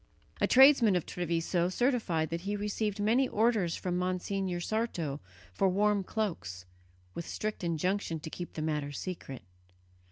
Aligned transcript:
A 0.41 0.47
tradesman 0.47 0.95
of 0.95 1.05
Treviso 1.05 1.69
certified 1.69 2.31
that 2.31 2.41
he 2.41 2.55
received 2.55 2.99
many 2.99 3.27
orders 3.29 3.75
from 3.75 3.99
Monsignor 3.99 4.59
Sarto 4.59 5.19
for 5.53 5.69
warm 5.69 6.03
cloaks, 6.03 6.65
with 7.13 7.27
strict 7.27 7.63
injunction 7.63 8.19
to 8.21 8.31
keep 8.31 8.53
the 8.53 8.63
matter 8.63 8.91
secret. 8.91 9.43